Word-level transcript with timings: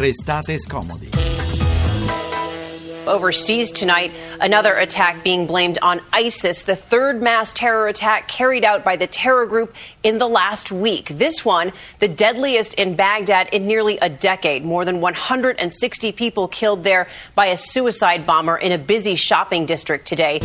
Restate 0.00 0.58
scomodi. 0.66 1.10
Overseas 3.06 3.70
tonight, 3.70 4.10
another 4.40 4.72
attack 4.74 5.22
being 5.22 5.46
blamed 5.46 5.78
on 5.82 6.00
ISIS, 6.14 6.62
the 6.62 6.74
third 6.74 7.20
mass 7.20 7.52
terror 7.52 7.86
attack 7.86 8.26
carried 8.26 8.64
out 8.64 8.82
by 8.82 8.96
the 8.96 9.06
terror 9.06 9.44
group 9.44 9.74
in 10.02 10.16
the 10.16 10.28
last 10.28 10.72
week. 10.72 11.08
This 11.18 11.44
one, 11.44 11.72
the 11.98 12.08
deadliest 12.08 12.74
in 12.74 12.96
Baghdad 12.96 13.50
in 13.52 13.66
nearly 13.66 13.98
a 13.98 14.08
decade. 14.08 14.64
More 14.64 14.86
than 14.86 15.02
160 15.02 16.12
people 16.12 16.48
killed 16.48 16.82
there 16.82 17.06
by 17.34 17.46
a 17.48 17.58
suicide 17.58 18.24
bomber 18.24 18.56
in 18.56 18.72
a 18.72 18.78
busy 18.78 19.16
shopping 19.16 19.66
district 19.66 20.06
today. 20.06 20.40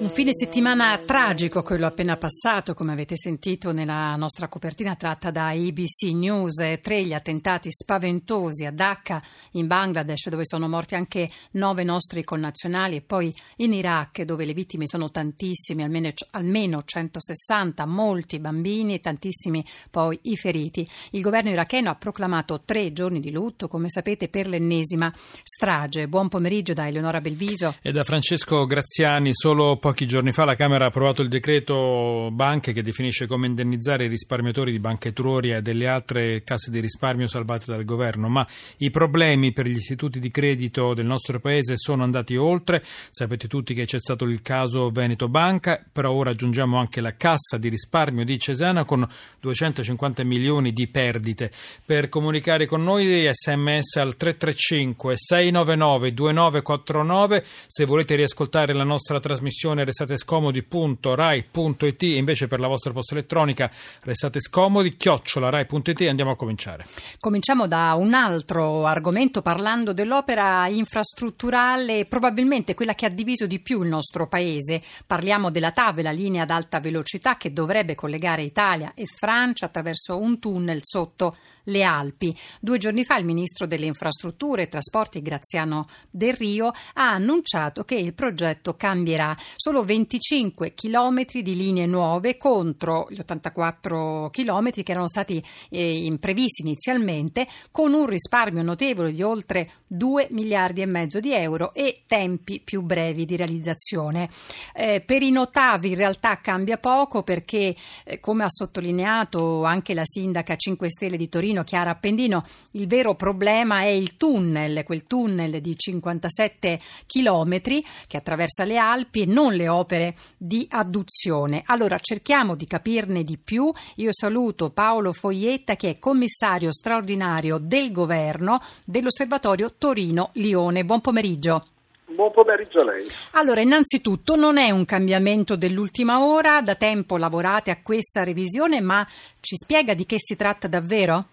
Un 0.00 0.08
fine 0.08 0.30
settimana 0.32 0.96
tragico 0.96 1.62
quello 1.62 1.84
appena 1.84 2.16
passato, 2.16 2.72
come 2.72 2.92
avete 2.92 3.18
sentito 3.18 3.70
nella 3.70 4.16
nostra 4.16 4.48
copertina 4.48 4.96
tratta 4.96 5.30
da 5.30 5.48
ABC 5.48 6.04
News, 6.14 6.78
tre 6.80 7.04
gli 7.04 7.12
attentati 7.12 7.70
spaventosi 7.70 8.64
a 8.64 8.72
Dhaka 8.72 9.22
in 9.52 9.66
Bangladesh 9.66 10.30
dove 10.30 10.46
sono 10.46 10.68
morti 10.68 10.94
anche 10.94 11.28
nove 11.52 11.84
nostri 11.84 12.24
connazionali 12.24 12.96
e 12.96 13.00
poi 13.02 13.30
in 13.56 13.74
Iraq 13.74 14.22
dove 14.22 14.46
le 14.46 14.54
vittime 14.54 14.86
sono 14.86 15.10
tantissime, 15.10 15.82
almeno, 15.82 16.08
almeno 16.30 16.82
160, 16.82 17.86
molti 17.86 18.38
bambini 18.38 18.94
e 18.94 19.00
tantissimi 19.00 19.62
poi 19.90 20.18
i 20.22 20.36
feriti. 20.36 20.88
Il 21.10 21.20
governo 21.20 21.50
iracheno 21.50 21.90
ha 21.90 21.94
proclamato 21.94 22.62
tre 22.64 22.94
giorni 22.94 23.20
di 23.20 23.30
lutto, 23.30 23.68
come 23.68 23.90
sapete, 23.90 24.28
per 24.28 24.48
l'ennesima 24.48 25.12
strage. 25.42 26.08
Buon 26.08 26.30
pomeriggio 26.30 26.72
da 26.72 26.88
Eleonora 26.88 27.20
Belviso 27.20 27.74
e 27.82 27.92
da 27.92 28.02
Francesco 28.02 28.64
Graziani, 28.64 29.34
solo 29.34 29.76
Pochi 29.90 30.06
giorni 30.06 30.30
fa 30.30 30.44
la 30.44 30.54
Camera 30.54 30.84
ha 30.84 30.86
approvato 30.86 31.20
il 31.20 31.28
decreto 31.28 32.28
banche 32.30 32.72
che 32.72 32.80
definisce 32.80 33.26
come 33.26 33.48
indennizzare 33.48 34.04
i 34.04 34.08
risparmiatori 34.08 34.70
di 34.70 34.78
Banca 34.78 35.08
Etruria 35.08 35.56
e 35.56 35.62
delle 35.62 35.88
altre 35.88 36.44
casse 36.44 36.70
di 36.70 36.78
risparmio 36.78 37.26
salvate 37.26 37.64
dal 37.66 37.82
governo, 37.82 38.28
ma 38.28 38.46
i 38.76 38.90
problemi 38.90 39.50
per 39.50 39.66
gli 39.66 39.74
istituti 39.74 40.20
di 40.20 40.30
credito 40.30 40.94
del 40.94 41.06
nostro 41.06 41.40
paese 41.40 41.76
sono 41.76 42.04
andati 42.04 42.36
oltre. 42.36 42.84
Sapete 43.10 43.48
tutti 43.48 43.74
che 43.74 43.84
c'è 43.84 43.98
stato 43.98 44.24
il 44.26 44.42
caso 44.42 44.90
Veneto 44.90 45.28
Banca, 45.28 45.84
però 45.90 46.12
ora 46.12 46.30
aggiungiamo 46.30 46.78
anche 46.78 47.00
la 47.00 47.16
cassa 47.16 47.58
di 47.58 47.68
risparmio 47.68 48.24
di 48.24 48.38
Cesana 48.38 48.84
con 48.84 49.04
250 49.40 50.22
milioni 50.22 50.72
di 50.72 50.86
perdite. 50.86 51.50
Per 51.84 52.08
comunicare 52.08 52.66
con 52.66 52.84
noi 52.84 53.28
sms 53.28 53.96
al 53.96 54.16
335 54.16 55.16
699 55.16 56.14
2949 56.14 57.44
se 57.66 57.84
volete 57.84 58.14
riascoltare 58.14 58.72
la 58.72 58.84
nostra 58.84 59.18
trasmissione 59.18 59.78
televisione 59.80 59.84
restatescomodi.rai.it 59.84 62.02
invece 62.02 62.48
per 62.48 62.60
la 62.60 62.68
vostra 62.68 62.92
posta 62.92 63.14
elettronica 63.14 63.70
restate 64.02 64.40
scomodi 64.40 64.96
chiocciolarai.it 64.96 66.00
andiamo 66.02 66.32
a 66.32 66.36
cominciare. 66.36 66.86
Cominciamo 67.18 67.66
da 67.66 67.94
un 67.94 68.12
altro 68.14 68.84
argomento 68.86 69.42
parlando 69.42 69.92
dell'opera 69.92 70.68
infrastrutturale 70.68 72.06
probabilmente 72.06 72.74
quella 72.74 72.94
che 72.94 73.06
ha 73.06 73.10
diviso 73.10 73.46
di 73.46 73.60
più 73.60 73.82
il 73.82 73.88
nostro 73.88 74.28
paese. 74.28 74.82
Parliamo 75.06 75.50
della 75.50 75.72
TAV, 75.72 76.00
la 76.00 76.10
linea 76.10 76.42
ad 76.42 76.50
alta 76.50 76.80
velocità 76.80 77.36
che 77.36 77.52
dovrebbe 77.52 77.94
collegare 77.94 78.42
Italia 78.42 78.92
e 78.94 79.06
Francia 79.06 79.66
attraverso 79.66 80.18
un 80.18 80.38
tunnel 80.38 80.80
sotto 80.82 81.36
le 81.64 81.82
Alpi. 81.82 82.36
Due 82.60 82.78
giorni 82.78 83.04
fa 83.04 83.16
il 83.16 83.24
ministro 83.24 83.66
delle 83.66 83.86
infrastrutture 83.86 84.62
e 84.62 84.68
trasporti 84.68 85.22
Graziano 85.22 85.86
Del 86.10 86.34
Rio 86.34 86.68
ha 86.94 87.12
annunciato 87.12 87.84
che 87.84 87.94
il 87.94 88.14
progetto 88.14 88.74
cambierà 88.74 89.36
solo 89.56 89.84
25 89.84 90.74
chilometri 90.74 91.42
di 91.42 91.56
linee 91.56 91.86
nuove 91.86 92.36
contro 92.36 93.06
gli 93.10 93.18
84 93.18 94.30
chilometri 94.30 94.82
che 94.82 94.92
erano 94.92 95.08
stati 95.08 95.42
eh, 95.70 96.16
previsti 96.18 96.62
inizialmente 96.62 97.46
con 97.70 97.92
un 97.92 98.06
risparmio 98.06 98.62
notevole 98.62 99.12
di 99.12 99.22
oltre 99.22 99.72
2 99.86 100.28
miliardi 100.30 100.82
e 100.82 100.86
mezzo 100.86 101.20
di 101.20 101.32
euro 101.32 101.74
e 101.74 102.02
tempi 102.06 102.60
più 102.60 102.82
brevi 102.82 103.24
di 103.24 103.36
realizzazione. 103.36 104.28
Eh, 104.74 105.02
per 105.04 105.22
i 105.22 105.30
notavi 105.30 105.88
in 105.88 105.96
realtà 105.96 106.40
cambia 106.40 106.78
poco 106.78 107.22
perché 107.22 107.74
eh, 108.04 108.20
come 108.20 108.44
ha 108.44 108.48
sottolineato 108.48 109.64
anche 109.64 109.94
la 109.94 110.04
sindaca 110.04 110.54
5 110.56 110.90
Stelle 110.90 111.16
di 111.16 111.28
Torino 111.28 111.49
Appendino, 111.50 111.64
Chiara 111.64 111.90
Appendino, 111.90 112.44
il 112.72 112.86
vero 112.86 113.14
problema 113.14 113.80
è 113.80 113.88
il 113.88 114.16
tunnel, 114.16 114.84
quel 114.84 115.06
tunnel 115.06 115.60
di 115.60 115.76
57 115.76 116.78
chilometri 117.06 117.84
che 118.06 118.16
attraversa 118.16 118.64
le 118.64 118.78
Alpi 118.78 119.22
e 119.22 119.26
non 119.26 119.54
le 119.54 119.68
opere 119.68 120.14
di 120.36 120.66
adduzione. 120.70 121.62
Allora 121.66 121.98
cerchiamo 121.98 122.54
di 122.54 122.66
capirne 122.66 123.22
di 123.22 123.36
più. 123.36 123.70
Io 123.96 124.12
saluto 124.12 124.70
Paolo 124.70 125.12
Foglietta 125.12 125.74
che 125.74 125.90
è 125.90 125.98
commissario 125.98 126.72
straordinario 126.72 127.58
del 127.58 127.90
governo 127.90 128.62
dell'Osservatorio 128.84 129.74
Torino-Lione. 129.76 130.84
Buon 130.84 131.00
pomeriggio. 131.00 131.64
Buon 132.12 132.32
pomeriggio 132.32 132.80
a 132.80 132.84
lei. 132.84 133.06
Allora, 133.32 133.60
innanzitutto 133.60 134.34
non 134.34 134.58
è 134.58 134.70
un 134.70 134.84
cambiamento 134.84 135.54
dell'ultima 135.54 136.24
ora, 136.24 136.60
da 136.60 136.74
tempo 136.74 137.16
lavorate 137.16 137.70
a 137.70 137.78
questa 137.82 138.24
revisione, 138.24 138.80
ma 138.80 139.06
ci 139.40 139.54
spiega 139.56 139.94
di 139.94 140.06
che 140.06 140.16
si 140.18 140.34
tratta 140.34 140.66
davvero? 140.66 141.26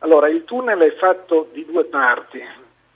Allora, 0.00 0.28
il 0.28 0.44
tunnel 0.44 0.78
è 0.78 0.94
fatto 0.96 1.48
di 1.52 1.64
due 1.64 1.84
parti. 1.84 2.42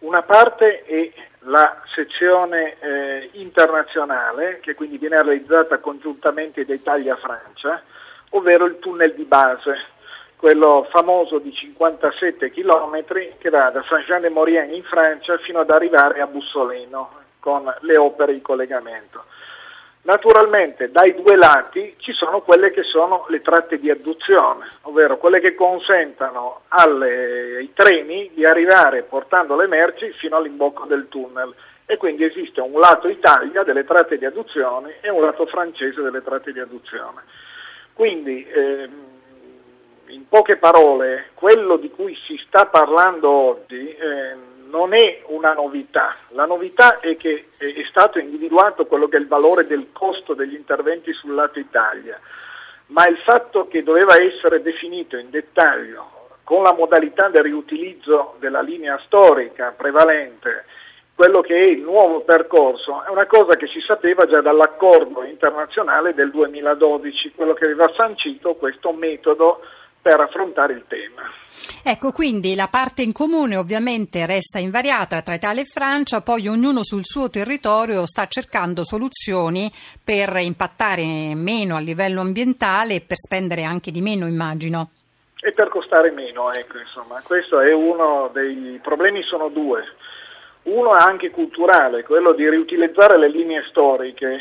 Una 0.01 0.23
parte 0.23 0.85
è 0.85 1.11
la 1.41 1.83
sezione 1.95 2.77
eh, 2.79 3.31
internazionale, 3.33 4.61
che 4.61 4.75
quindi 4.75 4.99
viene 4.99 5.23
realizzata 5.23 5.79
congiuntamente 5.79 6.65
da 6.65 6.75
Italia 6.75 7.15
e 7.15 7.21
Francia, 7.21 7.83
ovvero 8.31 8.67
il 8.67 8.79
tunnel 8.79 9.15
di 9.15 9.25
base, 9.25 9.85
quello 10.37 10.87
famoso 10.91 11.39
di 11.39 11.53
57 11.53 12.51
km 12.51 13.05
che 13.39 13.51
va 13.51 13.71
da 13.71 13.85
Saint-Jean-de-Maurienne 13.89 14.75
in 14.75 14.83
Francia 14.85 15.39
fino 15.39 15.61
ad 15.61 15.71
arrivare 15.71 16.21
a 16.21 16.27
Bussoleno 16.27 17.21
con 17.39 17.73
le 17.81 17.97
opere 17.97 18.33
di 18.33 18.41
collegamento. 18.41 19.25
Naturalmente 20.05 20.91
dai 20.91 21.15
due 21.15 21.37
lati 21.37 21.95
ci 21.99 22.13
sono 22.13 22.41
quelle 22.41 22.73
che 22.73 22.83
sono 22.83 23.25
le 23.29 23.41
tratte 23.41 23.79
di 23.79 23.89
adduzione, 23.89 24.67
ovvero 24.83 25.17
quelle 25.17 25.39
che 25.39 25.55
consentono 25.55 26.63
alle, 26.69 27.59
ai 27.59 27.73
treni 27.73 28.29
di 28.35 28.45
arrivare 28.45 29.05
portando 29.05 29.55
le 29.55 29.69
merci 29.69 30.11
fino 30.19 30.37
all'imbocco 30.37 30.87
del 30.87 31.07
tunnel 31.09 31.55
e 31.87 31.97
quindi 31.99 32.25
esiste 32.25 32.61
un 32.61 32.81
lato 32.81 33.07
Italia 33.09 33.63
delle 33.63 33.85
tratte 33.85 34.19
di 34.19 34.25
adduzione 34.25 34.97
e 35.01 35.09
un 35.09 35.23
lato 35.23 35.47
francese 35.47 36.03
delle 36.03 36.23
tratte 36.23 36.53
di 36.53 36.59
adduzione. 36.59 37.23
Quindi 37.93 38.45
ehm, 38.45 38.91
in 40.07 40.29
poche 40.29 40.57
parole 40.57 41.31
quello 41.35 41.77
di 41.77 41.91
cui 41.91 42.17
si 42.27 42.37
sta 42.45 42.67
parlando 42.67 43.31
oggi 43.31 43.95
ehm, 43.95 44.52
non 44.73 44.95
è 44.95 45.23
una 45.27 45.53
novità, 45.53 46.17
la 46.31 46.47
novità 46.47 46.99
è 46.99 47.15
che 47.19 47.51
è 47.59 47.85
stato 47.91 48.19
individuato 48.19 48.87
quello 48.87 49.07
che 49.07 49.19
è 49.19 49.21
il 49.21 49.29
valore 49.29 49.67
del 49.67 49.89
costo 49.93 50.33
degli 50.33 50.55
interventi 50.55 51.13
sul 51.13 51.35
lato 51.35 51.59
Italia, 51.59 52.19
ma 52.87 53.07
il 53.07 53.19
fatto 53.19 53.69
che 53.69 53.83
doveva 53.83 54.19
essere 54.19 54.63
definito 54.63 55.19
in 55.19 55.29
dettaglio 55.29 56.21
con 56.43 56.63
la 56.63 56.73
modalità 56.73 57.29
del 57.29 57.43
riutilizzo 57.43 58.37
della 58.39 58.63
linea 58.63 58.99
storica 59.05 59.75
prevalente, 59.77 60.65
quello 61.15 61.43
che 61.43 61.55
è 61.55 61.65
il 61.65 61.83
nuovo 61.83 62.23
percorso, 62.23 63.05
è 63.05 63.11
una 63.11 63.27
cosa 63.27 63.57
che 63.57 63.67
si 63.67 63.81
sapeva 63.81 64.25
già 64.25 64.41
dall'accordo 64.41 65.23
internazionale 65.23 66.15
del 66.15 66.31
2012, 66.31 67.33
quello 67.37 67.53
che 67.53 67.67
aveva 67.67 67.93
sancito 67.95 68.55
questo 68.55 68.93
metodo 68.93 69.61
per 70.03 70.19
affrontare 70.21 70.73
il 70.73 70.85
tema. 70.89 71.23
Ecco, 71.85 72.11
quindi 72.11 72.57
la 72.57 72.67
parte 72.67 73.03
in 73.03 73.13
comune 73.13 73.57
ovviamente 73.57 74.27
resta 74.27 74.59
invariata 74.59 75.23
tra 75.23 75.35
Italia 75.35 75.63
e 75.63 75.67
Francia, 75.67 76.21
poi 76.21 76.49
ognuno 76.49 76.83
sul 76.83 77.05
suo 77.05 77.31
territorio 77.31 78.05
sta 78.05 78.27
cercando 78.27 78.85
soluzioni 78.85 79.71
per 80.05 80.37
impattare 80.39 81.35
meno 81.37 81.77
a 81.77 81.81
livello 81.81 82.21
ambientale 82.21 82.95
e 82.95 83.01
per 83.01 83.17
spendere 83.17 83.63
anche 83.63 83.93
di 83.93 84.01
meno, 84.01 84.27
immagino. 84.27 84.91
E 85.41 85.53
per 85.53 85.69
costare 85.69 86.11
meno, 86.11 86.53
ecco, 86.53 86.79
insomma, 86.79 87.21
questo 87.23 87.61
è 87.61 87.73
uno 87.73 88.31
dei 88.33 88.81
problemi, 88.83 89.23
sono 89.23 89.49
due. 89.49 89.83
Uno 90.65 90.97
è 90.97 91.01
anche 91.01 91.31
culturale, 91.31 92.05
quello 92.05 92.33
di 92.33 92.49
riutilizzare 92.49 93.19
le 93.19 93.29
linee 93.29 93.65
storiche 93.69 94.39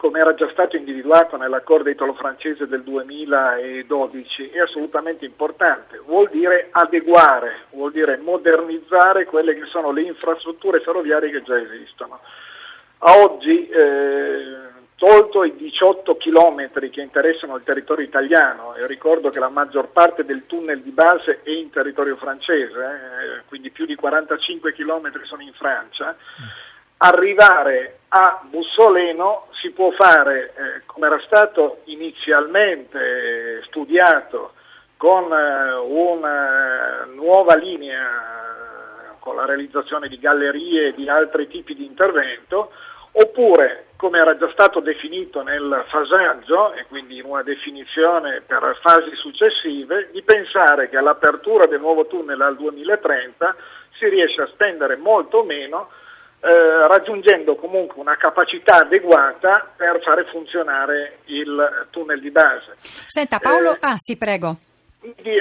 come 0.00 0.18
era 0.18 0.32
già 0.32 0.48
stato 0.48 0.76
individuato 0.76 1.36
nell'accordo 1.36 1.90
italo-francese 1.90 2.66
del 2.66 2.82
2012, 2.82 4.48
è 4.48 4.60
assolutamente 4.60 5.26
importante. 5.26 6.00
Vuol 6.06 6.30
dire 6.30 6.68
adeguare, 6.70 7.66
vuol 7.72 7.92
dire 7.92 8.16
modernizzare 8.16 9.26
quelle 9.26 9.54
che 9.54 9.66
sono 9.66 9.92
le 9.92 10.00
infrastrutture 10.00 10.80
ferroviarie 10.80 11.30
che 11.30 11.42
già 11.42 11.60
esistono. 11.60 12.18
A 13.00 13.18
oggi, 13.18 13.68
eh, 13.68 14.56
tolto 14.96 15.44
i 15.44 15.54
18 15.54 16.16
chilometri 16.16 16.88
che 16.88 17.02
interessano 17.02 17.56
il 17.56 17.62
territorio 17.62 18.06
italiano, 18.06 18.74
e 18.76 18.86
ricordo 18.86 19.28
che 19.28 19.38
la 19.38 19.50
maggior 19.50 19.88
parte 19.88 20.24
del 20.24 20.46
tunnel 20.46 20.80
di 20.80 20.92
base 20.92 21.40
è 21.42 21.50
in 21.50 21.68
territorio 21.68 22.16
francese, 22.16 22.80
eh, 22.80 23.42
quindi 23.48 23.68
più 23.68 23.84
di 23.84 23.96
45 23.96 24.72
chilometri 24.72 25.26
sono 25.26 25.42
in 25.42 25.52
Francia, 25.52 26.16
arrivare 27.02 28.00
a 28.08 28.40
Bussoleno 28.42 29.46
si 29.60 29.70
può 29.70 29.90
fare, 29.92 30.52
eh, 30.56 30.82
come 30.86 31.06
era 31.06 31.20
stato 31.24 31.80
inizialmente 31.84 33.62
studiato, 33.66 34.54
con 34.96 35.32
eh, 35.32 35.74
una 35.88 37.06
nuova 37.14 37.56
linea, 37.56 39.16
con 39.18 39.36
la 39.36 39.44
realizzazione 39.44 40.08
di 40.08 40.18
gallerie 40.18 40.88
e 40.88 40.94
di 40.94 41.08
altri 41.08 41.46
tipi 41.48 41.74
di 41.74 41.86
intervento, 41.86 42.72
oppure 43.12 43.86
come 43.96 44.18
era 44.18 44.36
già 44.36 44.50
stato 44.50 44.80
definito 44.80 45.42
nel 45.42 45.84
fasaggio 45.88 46.72
e 46.72 46.86
quindi 46.86 47.18
in 47.18 47.24
una 47.24 47.42
definizione 47.42 48.42
per 48.46 48.78
fasi 48.82 49.14
successive, 49.14 50.08
di 50.12 50.22
pensare 50.22 50.88
che 50.88 50.96
all'apertura 50.96 51.66
del 51.66 51.80
nuovo 51.80 52.06
tunnel 52.06 52.40
al 52.40 52.56
2030 52.56 53.56
si 53.98 54.08
riesce 54.08 54.42
a 54.42 54.46
spendere 54.48 54.96
molto 54.96 55.44
meno 55.44 55.90
eh, 56.40 56.86
raggiungendo 56.86 57.54
comunque 57.56 58.00
una 58.00 58.16
capacità 58.16 58.80
adeguata 58.80 59.70
per 59.76 60.00
fare 60.02 60.24
funzionare 60.24 61.18
il 61.26 61.86
tunnel 61.90 62.20
di 62.20 62.30
base. 62.30 62.76
Senta 63.06 63.38
Paolo, 63.38 63.74
eh, 63.74 63.78
ah 63.80 63.96
sì 63.96 64.16
prego. 64.16 64.56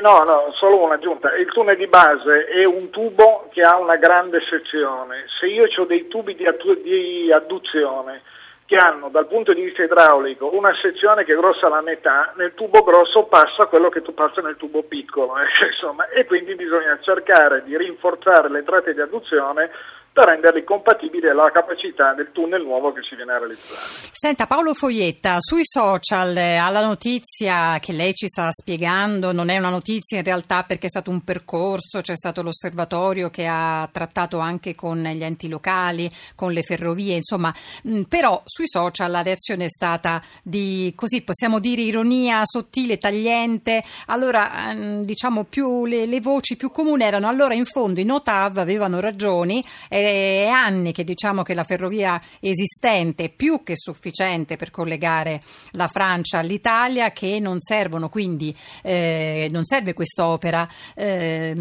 No, 0.02 0.24
no, 0.24 0.54
solo 0.56 0.84
un'aggiunta. 0.84 1.36
Il 1.36 1.52
tunnel 1.52 1.76
di 1.76 1.88
base 1.88 2.46
è 2.46 2.64
un 2.64 2.90
tubo 2.90 3.50
che 3.52 3.62
ha 3.62 3.78
una 3.78 3.98
grande 3.98 4.40
sezione. 4.50 5.26
Se 5.40 5.48
io 5.48 5.68
ho 5.76 5.86
dei 5.86 6.08
tubi 6.08 6.36
di, 6.36 6.46
attu- 6.46 6.82
di 6.82 7.30
adduzione 7.32 8.22
che 8.66 8.76
hanno 8.76 9.10
dal 9.10 9.26
punto 9.26 9.52
di 9.52 9.64
vista 9.64 9.82
idraulico 9.82 10.56
una 10.56 10.72
sezione 10.80 11.24
che 11.24 11.34
è 11.34 11.36
grossa 11.36 11.68
la 11.70 11.82
metà, 11.82 12.34
nel 12.38 12.54
tubo 12.54 12.84
grosso 12.84 13.24
passa 13.24 13.66
quello 13.66 13.90
che 13.90 14.04
tu 14.04 14.14
passa 14.14 14.42
nel 14.42 14.58
tubo 14.58 14.84
piccolo, 14.84 15.34
eh, 15.42 15.72
insomma, 15.72 16.08
e 16.10 16.26
quindi 16.26 16.54
bisogna 16.54 16.98
cercare 17.02 17.64
di 17.64 17.76
rinforzare 17.76 18.48
le 18.48 18.60
entrate 18.60 18.94
di 18.94 19.02
adduzione 19.02 19.72
da 20.20 20.26
renderli 20.26 20.66
compatibili 20.66 21.30
alla 21.30 21.50
capacità 21.50 22.14
del 22.14 22.32
tunnel 22.34 22.62
nuovo 22.62 22.92
che 22.92 23.02
si 23.08 23.16
viene 23.16 23.32
a 23.32 23.38
realizzare. 23.38 24.10
Senta 24.12 24.48
Paolo 24.48 24.74
Foglietta, 24.74 25.38
sui 25.40 25.62
social 25.64 26.36
eh, 26.36 26.58
alla 26.58 26.82
notizia 26.86 27.80
che 27.80 27.94
lei 27.94 28.14
ci 28.14 28.28
sta 28.28 28.52
spiegando 28.52 29.32
non 29.32 29.48
è 29.48 29.58
una 29.58 29.70
notizia 29.70 30.18
in 30.18 30.26
realtà 30.26 30.64
perché 30.64 30.88
è 30.88 30.90
stato 30.90 31.10
un 31.10 31.24
percorso, 31.24 32.02
c'è 32.02 32.18
stato 32.18 32.42
l'osservatorio 32.42 33.30
che 33.30 33.48
ha 33.48 33.88
trattato 33.90 34.40
anche 34.40 34.76
con 34.76 35.02
gli 35.02 35.24
enti 35.24 35.48
locali, 35.48 36.12
con 36.36 36.52
le 36.52 36.64
ferrovie, 36.64 37.16
insomma, 37.16 37.54
mm, 37.88 38.02
però 38.04 38.42
sui 38.44 38.68
social 38.68 39.10
la 39.10 39.22
reazione 39.22 39.66
è 39.66 39.70
stata 39.70 40.22
di, 40.44 40.92
così 40.98 41.24
possiamo 41.24 41.60
dire, 41.60 41.82
ironia 41.82 42.42
sottile, 42.44 42.98
tagliente, 42.98 43.82
allora 44.08 44.74
mm, 44.74 45.02
diciamo 45.04 45.46
più 45.46 45.86
le, 45.86 46.06
le 46.06 46.20
voci 46.20 46.58
più 46.58 46.72
comuni 46.72 47.04
erano 47.04 47.30
allora 47.30 47.54
in 47.54 47.66
fondo 47.66 48.02
i 48.02 48.04
Notav 48.04 48.58
avevano 48.58 49.00
ragioni, 49.00 49.64
eh, 49.88 50.09
anni 50.52 50.92
che 50.92 51.04
diciamo 51.04 51.44
che 51.44 51.54
la 51.54 51.64
ferrovia 51.64 52.22
esistente 52.40 53.26
è 53.26 53.30
più 53.30 53.64
che 53.64 53.76
sufficiente 53.76 54.56
per 54.56 54.72
collegare 54.72 55.42
la 55.72 55.88
Francia 55.88 56.40
all'Italia, 56.40 57.12
che 57.12 57.40
non 57.40 57.60
servono 57.60 58.10
quindi 58.10 58.56
eh, 58.84 59.48
non 59.52 59.64
serve 59.66 59.94
quest'opera 59.94 60.68
eh, 60.96 61.54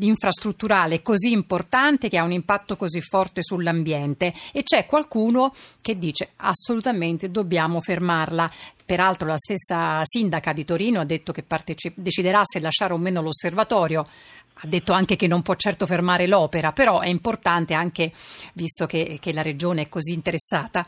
infrastrutturale 0.00 1.02
così 1.02 1.32
importante 1.32 2.08
che 2.08 2.18
ha 2.18 2.24
un 2.24 2.32
impatto 2.32 2.76
così 2.76 3.00
forte 3.00 3.42
sull'ambiente 3.42 4.32
e 4.52 4.62
c'è 4.62 4.86
qualcuno 4.86 5.54
che 5.80 5.98
dice 5.98 6.30
assolutamente 6.36 7.30
dobbiamo 7.30 7.80
fermarla. 7.80 8.50
Peraltro 8.88 9.28
la 9.28 9.36
stessa 9.36 10.00
sindaca 10.04 10.54
di 10.54 10.64
Torino 10.64 11.00
ha 11.00 11.04
detto 11.04 11.30
che 11.30 11.42
parteci- 11.42 11.92
deciderà 11.94 12.40
se 12.42 12.58
lasciare 12.58 12.94
o 12.94 12.96
meno 12.96 13.20
l'osservatorio. 13.20 14.00
Ha 14.00 14.66
detto 14.66 14.94
anche 14.94 15.14
che 15.14 15.26
non 15.26 15.42
può 15.42 15.54
certo 15.56 15.84
fermare 15.84 16.26
l'opera, 16.26 16.72
però 16.72 17.00
è 17.00 17.08
importante 17.08 17.74
anche, 17.74 18.10
visto 18.54 18.86
che, 18.86 19.18
che 19.20 19.34
la 19.34 19.42
regione 19.42 19.82
è 19.82 19.88
così 19.90 20.14
interessata. 20.14 20.86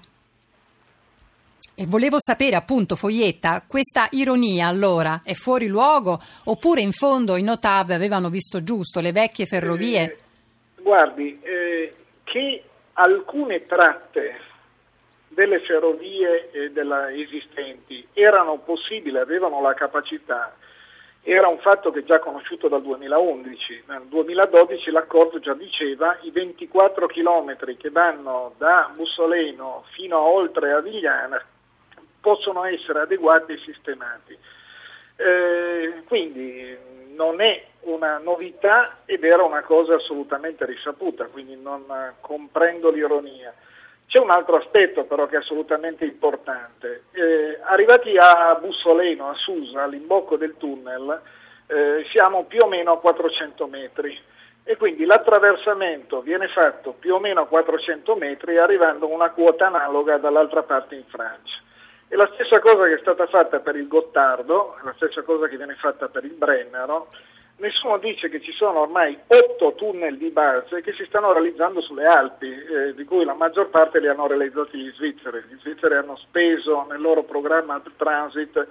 E 1.74 1.84
volevo 1.84 2.16
sapere 2.18 2.56
appunto, 2.56 2.96
Foglietta, 2.96 3.64
questa 3.66 4.08
ironia 4.12 4.66
allora 4.66 5.20
è 5.22 5.34
fuori 5.34 5.66
luogo 5.66 6.22
oppure 6.44 6.80
in 6.80 6.92
fondo 6.92 7.36
i 7.36 7.42
Notav 7.42 7.90
avevano 7.90 8.30
visto 8.30 8.62
giusto 8.62 9.00
le 9.00 9.12
vecchie 9.12 9.44
ferrovie? 9.44 10.00
Eh, 10.00 10.18
guardi, 10.80 11.38
eh, 11.42 11.94
che 12.24 12.64
alcune 12.94 13.66
tratte 13.66 14.48
delle 15.32 15.60
ferrovie 15.60 16.50
eh, 16.50 16.70
della, 16.70 17.12
esistenti 17.12 18.06
erano 18.12 18.58
possibili, 18.58 19.16
avevano 19.16 19.60
la 19.60 19.74
capacità, 19.74 20.54
era 21.22 21.46
un 21.48 21.58
fatto 21.58 21.90
che 21.90 22.04
già 22.04 22.18
conosciuto 22.18 22.68
dal 22.68 22.82
2011. 22.82 23.84
Nel 23.86 24.02
2012 24.08 24.90
l'accordo 24.90 25.38
già 25.38 25.54
diceva 25.54 26.18
i 26.22 26.30
24 26.30 27.06
chilometri 27.06 27.76
che 27.76 27.90
vanno 27.90 28.54
da 28.56 28.92
Mussoleno 28.96 29.84
fino 29.92 30.16
a 30.16 30.22
oltre 30.22 30.72
Avigliana 30.72 31.40
possono 32.20 32.64
essere 32.64 33.00
adeguati 33.00 33.52
e 33.52 33.58
sistemati. 33.58 34.36
Eh, 35.16 36.02
quindi 36.06 36.76
non 37.14 37.40
è 37.40 37.66
una 37.82 38.18
novità 38.18 39.00
ed 39.04 39.22
era 39.22 39.44
una 39.44 39.62
cosa 39.62 39.94
assolutamente 39.94 40.64
risaputa, 40.64 41.26
quindi 41.26 41.54
non 41.54 41.84
comprendo 42.20 42.90
l'ironia. 42.90 43.54
C'è 44.10 44.18
un 44.18 44.30
altro 44.30 44.56
aspetto 44.56 45.04
però 45.04 45.26
che 45.26 45.36
è 45.36 45.38
assolutamente 45.38 46.04
importante. 46.04 47.04
Eh, 47.12 47.60
arrivati 47.62 48.18
a 48.18 48.56
Bussoleno, 48.60 49.28
a 49.28 49.34
Susa, 49.34 49.84
all'imbocco 49.84 50.36
del 50.36 50.56
tunnel, 50.58 51.20
eh, 51.68 52.04
siamo 52.10 52.42
più 52.42 52.64
o 52.64 52.66
meno 52.66 52.90
a 52.90 52.98
400 52.98 53.68
metri 53.68 54.18
e 54.64 54.76
quindi 54.76 55.04
l'attraversamento 55.04 56.22
viene 56.22 56.48
fatto 56.48 56.90
più 56.98 57.14
o 57.14 57.20
meno 57.20 57.42
a 57.42 57.46
400 57.46 58.16
metri 58.16 58.58
arrivando 58.58 59.06
a 59.06 59.14
una 59.14 59.30
quota 59.30 59.68
analoga 59.68 60.16
dall'altra 60.16 60.64
parte 60.64 60.96
in 60.96 61.04
Francia. 61.06 61.58
E 62.08 62.16
la 62.16 62.28
stessa 62.34 62.58
cosa 62.58 62.86
che 62.86 62.94
è 62.94 62.98
stata 62.98 63.28
fatta 63.28 63.60
per 63.60 63.76
il 63.76 63.86
Gottardo, 63.86 64.76
la 64.82 64.92
stessa 64.96 65.22
cosa 65.22 65.46
che 65.46 65.56
viene 65.56 65.76
fatta 65.76 66.08
per 66.08 66.24
il 66.24 66.34
Brennero, 66.34 67.10
Nessuno 67.60 67.98
dice 67.98 68.30
che 68.30 68.40
ci 68.40 68.52
sono 68.52 68.80
ormai 68.80 69.18
otto 69.26 69.74
tunnel 69.74 70.16
di 70.16 70.30
base 70.30 70.80
che 70.80 70.94
si 70.94 71.04
stanno 71.04 71.32
realizzando 71.32 71.82
sulle 71.82 72.06
Alpi, 72.06 72.50
eh, 72.50 72.94
di 72.94 73.04
cui 73.04 73.22
la 73.22 73.34
maggior 73.34 73.68
parte 73.68 74.00
li 74.00 74.08
hanno 74.08 74.26
realizzati 74.26 74.78
gli 74.78 74.90
svizzeri. 74.92 75.44
Gli 75.46 75.58
svizzeri 75.60 75.94
hanno 75.96 76.16
speso 76.16 76.86
nel 76.88 77.02
loro 77.02 77.22
programma 77.22 77.82
Transit 77.98 78.66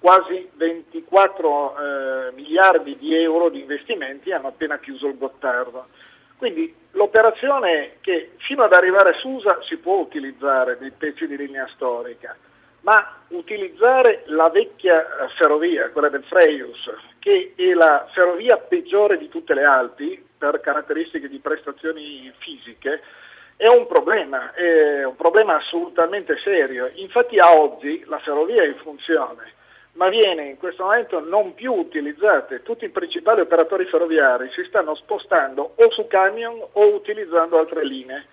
quasi 0.00 0.50
24 0.54 1.76
eh, 1.76 2.32
miliardi 2.32 2.96
di 2.98 3.14
euro 3.14 3.48
di 3.48 3.60
investimenti 3.60 4.30
e 4.30 4.34
hanno 4.34 4.48
appena 4.48 4.80
chiuso 4.80 5.06
il 5.06 5.18
Gottardo. 5.18 5.86
Quindi 6.36 6.74
l'operazione 6.92 7.98
che 8.00 8.32
fino 8.38 8.64
ad 8.64 8.72
arrivare 8.72 9.10
a 9.10 9.18
Susa 9.20 9.60
si 9.62 9.76
può 9.76 9.98
utilizzare 9.98 10.78
dei 10.78 10.90
pezzi 10.90 11.28
di 11.28 11.36
linea 11.36 11.68
storica, 11.74 12.36
ma 12.80 13.18
utilizzare 13.28 14.22
la 14.26 14.48
vecchia 14.48 15.06
ferrovia, 15.36 15.90
quella 15.90 16.08
del 16.08 16.24
Freius, 16.24 16.90
che 17.22 17.52
è 17.54 17.72
la 17.72 18.08
ferrovia 18.12 18.56
peggiore 18.56 19.16
di 19.16 19.28
tutte 19.28 19.54
le 19.54 19.62
Alpi 19.64 20.20
per 20.36 20.58
caratteristiche 20.60 21.28
di 21.28 21.38
prestazioni 21.38 22.32
fisiche, 22.38 23.00
è 23.56 23.68
un 23.68 23.86
problema, 23.86 24.52
è 24.54 25.04
un 25.04 25.14
problema 25.14 25.54
assolutamente 25.54 26.36
serio. 26.42 26.90
Infatti 26.94 27.38
a 27.38 27.54
oggi 27.54 28.02
la 28.06 28.18
ferrovia 28.18 28.64
è 28.64 28.66
in 28.66 28.76
funzione, 28.78 29.52
ma 29.92 30.08
viene 30.08 30.46
in 30.46 30.56
questo 30.56 30.82
momento 30.82 31.20
non 31.20 31.54
più 31.54 31.72
utilizzata. 31.72 32.58
Tutti 32.58 32.86
i 32.86 32.90
principali 32.90 33.40
operatori 33.40 33.84
ferroviari 33.84 34.50
si 34.50 34.64
stanno 34.64 34.96
spostando 34.96 35.74
o 35.76 35.90
su 35.92 36.08
camion 36.08 36.60
o 36.72 36.86
utilizzando 36.92 37.56
altre 37.56 37.84
linee. 37.84 38.26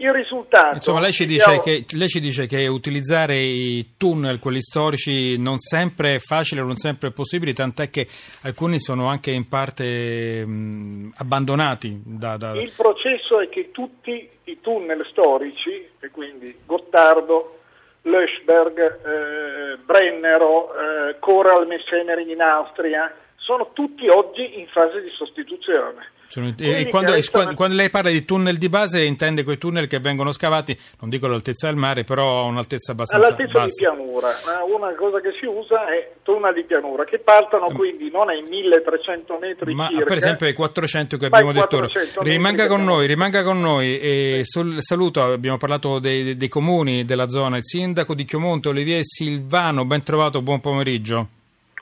Il 0.00 0.12
risultato. 0.12 0.74
Insomma, 0.74 1.00
lei 1.00 1.10
ci, 1.10 1.26
dice 1.26 1.60
che, 1.60 1.84
lei 1.96 2.06
ci, 2.06 2.20
dice 2.20 2.46
che, 2.46 2.68
utilizzare 2.68 3.36
i 3.36 3.94
tunnel, 3.96 4.38
quelli 4.38 4.62
storici, 4.62 5.36
non 5.38 5.58
sempre 5.58 6.14
è 6.14 6.18
facile, 6.20 6.62
non 6.62 6.76
sempre 6.76 7.08
è 7.08 7.12
possibile, 7.12 7.52
tant'è 7.52 7.90
che 7.90 8.06
alcuni 8.42 8.78
sono 8.78 9.08
anche 9.08 9.32
in 9.32 9.48
parte 9.48 10.46
mh, 10.46 11.14
abbandonati. 11.16 12.00
Da, 12.04 12.36
da... 12.36 12.52
Il 12.52 12.72
processo 12.76 13.40
è 13.40 13.48
che 13.48 13.72
tutti 13.72 14.28
i 14.44 14.60
tunnel 14.60 15.04
storici, 15.10 15.84
e 15.98 16.10
quindi 16.10 16.56
Gottardo, 16.64 17.58
Löschberg, 18.02 18.78
eh, 18.78 19.78
Brennero, 19.84 20.74
eh, 20.74 21.18
Coral 21.18 21.66
Messenering 21.66 22.30
in 22.30 22.40
Austria, 22.40 23.12
sono 23.34 23.70
tutti 23.72 24.06
oggi 24.06 24.60
in 24.60 24.68
fase 24.68 25.02
di 25.02 25.08
sostituzione. 25.08 26.16
Sono, 26.28 26.52
e 26.58 26.86
quando, 26.88 27.12
restano... 27.12 27.54
quando, 27.54 27.74
lei 27.74 27.88
parla 27.88 28.10
di 28.10 28.22
tunnel 28.26 28.58
di 28.58 28.68
base 28.68 29.02
intende 29.02 29.44
quei 29.44 29.56
tunnel 29.56 29.86
che 29.86 29.98
vengono 29.98 30.30
scavati, 30.30 30.78
non 31.00 31.08
dico 31.08 31.24
all'altezza 31.24 31.68
del 31.68 31.76
mare, 31.76 32.04
però 32.04 32.40
a 32.40 32.42
un'altezza 32.42 32.92
abbastanza 32.92 33.26
All'altezza 33.26 33.60
bassa. 33.60 33.72
di 33.72 33.72
pianura, 33.78 34.28
una 34.70 34.94
cosa 34.94 35.20
che 35.20 35.30
si 35.40 35.46
usa 35.46 35.86
è 35.86 36.12
tunnel 36.22 36.52
di 36.52 36.64
pianura, 36.64 37.04
che 37.04 37.18
partono 37.18 37.70
mm. 37.70 37.74
quindi 37.74 38.10
non 38.10 38.28
ai 38.28 38.42
1300 38.42 39.38
metri 39.40 39.74
Ma 39.74 39.88
circa, 39.88 40.04
per 40.04 40.16
esempio 40.18 40.46
ai 40.46 40.52
400 40.52 41.16
che 41.16 41.26
abbiamo 41.26 41.52
detto 41.52 41.76
ora. 41.78 41.88
Rimanga 42.20 42.66
con 42.66 42.84
noi, 42.84 43.06
rimanga 43.06 43.42
con 43.42 43.58
noi 43.58 43.98
e 43.98 44.42
saluto, 44.44 45.22
abbiamo 45.22 45.56
parlato 45.56 45.98
dei, 45.98 46.36
dei 46.36 46.48
comuni 46.48 47.06
della 47.06 47.30
zona, 47.30 47.56
il 47.56 47.64
sindaco 47.64 48.14
di 48.14 48.24
Chiomonte, 48.24 48.68
Olivier 48.68 49.00
Silvano, 49.02 49.86
ben 49.86 50.02
trovato, 50.02 50.42
buon 50.42 50.60
pomeriggio. 50.60 51.28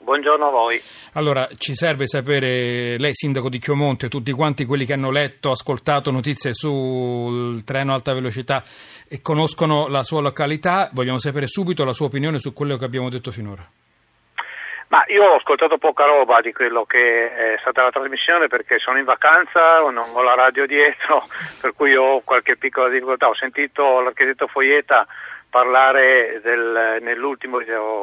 Buongiorno 0.07 0.47
a 0.47 0.51
voi. 0.51 0.81
Allora, 1.15 1.49
ci 1.57 1.73
serve 1.73 2.07
sapere, 2.07 2.97
lei 2.97 3.13
sindaco 3.13 3.49
di 3.49 3.57
Chiomonte, 3.57 4.07
tutti 4.07 4.31
quanti 4.31 4.63
quelli 4.63 4.85
che 4.85 4.93
hanno 4.93 5.11
letto, 5.11 5.51
ascoltato 5.51 6.11
notizie 6.11 6.53
sul 6.53 7.61
treno 7.65 7.91
alta 7.91 8.13
velocità 8.13 8.63
e 9.05 9.19
conoscono 9.21 9.89
la 9.89 10.03
sua 10.03 10.21
località, 10.21 10.89
vogliamo 10.93 11.17
sapere 11.17 11.45
subito 11.45 11.83
la 11.83 11.91
sua 11.91 12.05
opinione 12.05 12.39
su 12.39 12.53
quello 12.53 12.77
che 12.77 12.85
abbiamo 12.85 13.09
detto 13.09 13.31
finora. 13.31 13.67
Ma 14.87 15.03
io 15.07 15.25
ho 15.25 15.35
ascoltato 15.35 15.77
poca 15.77 16.05
roba 16.05 16.39
di 16.39 16.53
quello 16.53 16.85
che 16.85 17.33
è 17.33 17.57
stata 17.59 17.83
la 17.83 17.91
trasmissione 17.91 18.47
perché 18.47 18.79
sono 18.79 18.97
in 18.97 19.03
vacanza, 19.03 19.81
non 19.81 19.97
ho 19.97 20.23
la 20.23 20.35
radio 20.35 20.65
dietro, 20.65 21.21
per 21.59 21.73
cui 21.75 21.93
ho 21.97 22.21
qualche 22.23 22.55
piccola 22.55 22.87
difficoltà. 22.87 23.27
Ho 23.27 23.35
sentito 23.35 23.99
l'architetto 23.99 24.47
Foieta 24.47 25.05
parlare 25.57 26.39
del, 26.43 26.99
nell'ultimo 27.01 27.57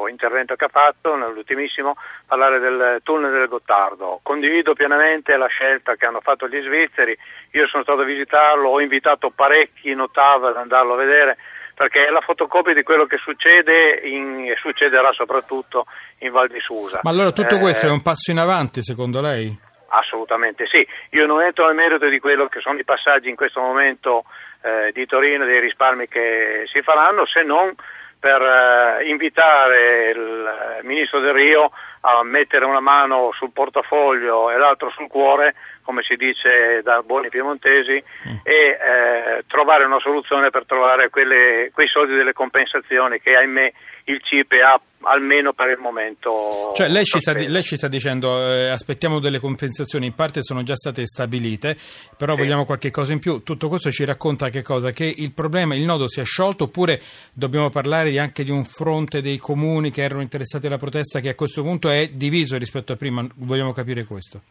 intervento 0.09 0.57
che 0.57 0.65
ha 0.65 0.69
fatto, 0.69 1.15
nell'ultimissimo, 1.15 1.95
parlare 2.27 2.59
del 2.59 2.99
tunnel 3.05 3.31
del 3.31 3.47
Gottardo. 3.47 4.19
Condivido 4.25 4.75
pienamente 4.75 5.37
la 5.37 5.47
scelta 5.47 5.95
che 5.95 6.05
hanno 6.05 6.21
fatto 6.21 6.49
gli 6.49 6.61
svizzeri, 6.61 7.17
io 7.53 7.69
sono 7.69 7.85
stato 7.85 8.01
a 8.01 8.05
visitarlo, 8.05 8.71
ho 8.71 8.81
invitato 8.81 9.31
parecchi 9.31 9.91
in 9.91 10.01
ottava 10.01 10.49
ad 10.49 10.57
andarlo 10.57 10.95
a 10.95 10.97
vedere 10.97 11.37
perché 11.77 12.07
è 12.07 12.11
la 12.11 12.21
fotocopia 12.23 12.75
di 12.75 12.83
quello 12.83 13.05
che 13.07 13.19
succede 13.19 14.01
in, 14.03 14.51
e 14.51 14.57
succederà 14.61 15.13
soprattutto 15.13 15.87
in 16.19 16.33
Val 16.33 16.49
di 16.49 16.61
Susa. 16.61 17.01
Ma 17.03 17.11
allora 17.11 17.31
tutto 17.31 17.55
eh, 17.55 17.61
questo 17.61 17.87
è 17.87 17.91
un 17.91 18.03
passo 18.03 18.33
in 18.33 18.39
avanti 18.39 18.83
secondo 18.83 19.21
lei? 19.21 19.57
Assolutamente 19.91 20.67
sì, 20.67 20.85
io 21.11 21.27
non 21.27 21.41
entro 21.43 21.67
nel 21.67 21.77
merito 21.77 22.09
di 22.09 22.19
quello 22.19 22.49
che 22.49 22.59
sono 22.59 22.81
i 22.81 22.85
passaggi 22.85 23.29
in 23.29 23.37
questo 23.37 23.61
momento 23.61 24.25
eh, 24.65 24.93
di 24.93 25.05
Torino, 25.05 25.45
dei 25.45 25.61
risparmi 25.61 26.09
che 26.09 26.65
si 26.73 26.81
faranno, 26.81 27.27
se 27.27 27.43
non 27.43 27.75
per 28.19 28.41
eh, 28.41 29.09
invitare 29.09 30.11
il 30.11 30.49
ministro 30.83 31.21
Del 31.21 31.35
Rio 31.35 31.71
a 32.07 32.23
mettere 32.23 32.67
una 32.67 32.81
mano 32.81 33.31
sul 33.33 33.51
portafoglio 33.51 34.51
e 34.51 34.59
l'altro 34.59 34.91
sul 34.91 35.09
cuore, 35.09 35.55
come 35.83 36.03
si 36.03 36.15
dice 36.17 36.83
da 36.83 37.03
buoni 37.03 37.31
piemontesi, 37.31 38.03
mm. 38.29 38.37
e 38.43 38.53
eh, 38.53 39.45
trovare 39.47 39.85
una 39.85 40.01
soluzione 40.01 40.51
per 40.51 40.67
trovare 40.67 41.09
quelle, 41.09 41.71
quei 41.73 41.89
soldi 41.89 42.15
delle 42.15 42.35
compensazioni 42.35 43.21
che 43.21 43.35
ahimè 43.35 43.73
il 44.05 44.21
CIPE 44.23 44.61
ha 44.61 44.79
almeno 45.05 45.53
per 45.53 45.71
il 45.71 45.79
momento. 45.79 46.73
Cioè 46.75 46.89
lei 46.89 47.05
ci, 47.05 47.19
sta, 47.21 47.33
lei 47.33 47.63
ci 47.63 47.77
sta, 47.77 47.89
dicendo 47.89 48.51
eh, 48.51 48.69
aspettiamo 48.69 49.19
delle 49.19 49.39
compensazioni, 49.39 50.07
in 50.07 50.15
parte 50.15 50.43
sono 50.43 50.63
già 50.63 50.75
state 50.75 51.07
stabilite, 51.07 51.77
però 52.17 52.35
sì. 52.35 52.41
vogliamo 52.41 52.65
qualche 52.65 52.91
cosa 52.91 53.13
in 53.13 53.19
più. 53.19 53.43
Tutto 53.43 53.69
questo 53.69 53.91
ci 53.91 54.05
racconta 54.05 54.49
che 54.49 54.63
cosa? 54.63 54.91
Che 54.91 55.05
il 55.05 55.33
problema, 55.33 55.75
il 55.75 55.85
nodo 55.85 56.09
si 56.09 56.21
è 56.21 56.25
sciolto 56.25 56.65
oppure 56.65 57.01
dobbiamo 57.33 57.71
parlare 57.71 58.19
anche 58.19 58.45
di 58.45 58.51
un 58.51 58.65
fronte 58.65 59.21
dei 59.21 59.39
comuni 59.39 59.91
che 59.91 60.03
erano 60.03 60.23
interessati 60.23 60.67
alla 60.67 60.79
protesta 60.79 61.21
che 61.21 61.31
a 61.31 61.35
questo 61.35 61.63
punto 61.63 61.89
è 61.91 61.94
diviso 62.13 62.57
rispetto 62.59 62.93
a 62.93 62.97
prima? 62.97 63.27
Vogliamo 63.37 63.73
capire 63.73 64.05
questo. 64.05 64.43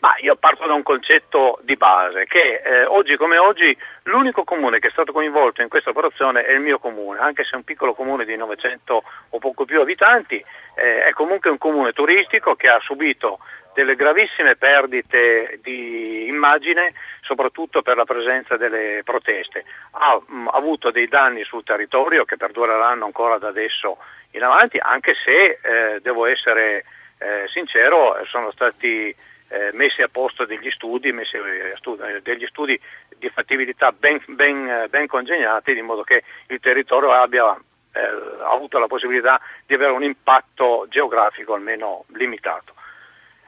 Ma 0.00 0.14
io 0.20 0.36
parto 0.36 0.66
da 0.66 0.74
un 0.74 0.82
concetto 0.82 1.58
di 1.62 1.76
base, 1.76 2.24
che 2.26 2.62
eh, 2.64 2.84
oggi 2.84 3.16
come 3.16 3.38
oggi 3.38 3.76
l'unico 4.06 4.44
comune 4.44 4.78
che 4.78 4.88
è 4.88 4.90
stato 4.90 5.12
coinvolto 5.12 5.62
in 5.62 5.68
questa 5.68 5.90
operazione 5.90 6.44
è 6.44 6.52
il 6.52 6.60
mio 6.60 6.78
comune, 6.78 7.18
anche 7.20 7.44
se 7.44 7.50
è 7.52 7.56
un 7.56 7.64
piccolo 7.64 7.94
comune 7.94 8.24
di 8.24 8.36
900 8.36 9.02
o 9.30 9.38
poco 9.38 9.64
più 9.64 9.80
abitanti, 9.80 10.42
eh, 10.74 11.04
è 11.04 11.12
comunque 11.12 11.50
un 11.50 11.58
comune 11.58 11.92
turistico 11.92 12.54
che 12.54 12.68
ha 12.68 12.78
subito 12.80 13.38
delle 13.74 13.94
gravissime 13.94 14.56
perdite 14.56 15.58
di 15.62 16.26
immagine, 16.28 16.94
soprattutto 17.20 17.82
per 17.82 17.96
la 17.96 18.04
presenza 18.04 18.56
delle 18.56 19.02
proteste. 19.04 19.64
Ha 19.90 20.18
mh, 20.26 20.34
mm, 20.34 20.48
avuto 20.52 20.90
dei 20.90 21.08
danni 21.08 21.44
sul 21.44 21.62
territorio 21.62 22.24
che 22.24 22.38
perdureranno 22.38 23.04
ancora 23.04 23.36
da 23.36 23.48
adesso 23.48 23.98
in 24.30 24.42
avanti, 24.42 24.78
anche 24.80 25.14
se, 25.22 25.58
eh, 25.60 26.00
devo 26.00 26.24
essere 26.24 26.84
eh, 27.18 27.46
sincero, 27.48 28.18
sono 28.26 28.50
stati 28.52 29.14
eh, 29.48 29.70
messi 29.72 30.02
a 30.02 30.08
posto 30.08 30.44
degli 30.44 30.70
studi, 30.70 31.12
messi, 31.12 31.38
studi, 31.76 32.02
degli 32.22 32.46
studi 32.46 32.78
di 33.16 33.28
fattibilità 33.30 33.92
ben, 33.92 34.20
ben, 34.26 34.86
ben, 34.88 35.06
congegnati, 35.06 35.74
di 35.74 35.82
modo 35.82 36.02
che 36.02 36.22
il 36.48 36.60
territorio 36.60 37.12
abbia 37.12 37.56
eh, 37.92 38.00
avuto 38.44 38.78
la 38.78 38.86
possibilità 38.86 39.40
di 39.64 39.74
avere 39.74 39.92
un 39.92 40.02
impatto 40.02 40.86
geografico 40.88 41.54
almeno 41.54 42.04
limitato. 42.14 42.74